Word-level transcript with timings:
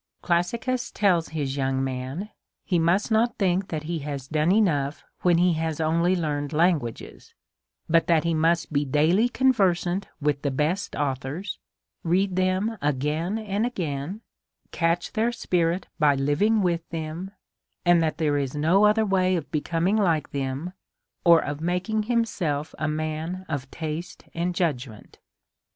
Classicus 0.23 0.89
tells 0.89 1.27
his 1.29 1.55
young' 1.55 1.83
man, 1.83 2.31
he 2.65 2.79
must 2.79 3.11
not 3.11 3.37
think 3.37 3.67
that 3.67 3.83
he 3.83 3.99
has 3.99 4.27
done 4.27 4.51
enough 4.51 5.03
when 5.21 5.37
he 5.37 5.53
has 5.53 5.79
only 5.79 6.15
learned 6.15 6.53
languages, 6.53 7.35
but 7.87 8.07
that 8.07 8.23
he 8.23 8.33
must 8.33 8.73
be 8.73 8.83
daily 8.83 9.29
conversant 9.29 10.07
with 10.19 10.41
the 10.41 10.49
best 10.49 10.95
authors, 10.95 11.59
read 12.03 12.35
them 12.35 12.79
again 12.81 13.37
and 13.37 13.63
again, 13.63 14.21
catch 14.71 15.13
their 15.13 15.31
spirit 15.31 15.87
by 15.99 16.15
living* 16.15 16.63
with 16.63 16.81
them, 16.89 17.29
and 17.85 18.01
that 18.01 18.17
there 18.17 18.39
is 18.39 18.55
no 18.55 18.85
other 18.85 19.05
way 19.05 19.35
of 19.35 19.51
becoming 19.51 19.97
like 19.97 20.31
them, 20.31 20.73
or 21.23 21.43
of 21.43 21.61
making 21.61 22.01
him 22.09 22.25
self 22.25 22.73
a 22.79 22.87
man 22.87 23.45
of 23.47 23.69
taste 23.69 24.23
and 24.33 24.55
judgment. 24.55 25.19